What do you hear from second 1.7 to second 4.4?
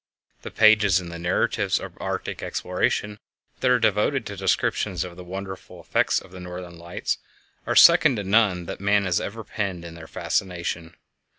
of Arctic exploration that are devoted to